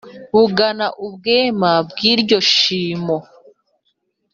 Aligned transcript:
Bungana 0.31 0.87
ubwema 1.05 1.71
bw'iryo 1.89 2.39
shimo. 2.51 3.17